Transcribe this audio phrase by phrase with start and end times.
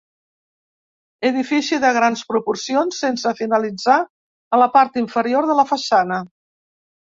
[1.29, 4.01] Edifici de grans proporcions, sense finalitzar
[4.57, 6.23] a la part inferior de la façana.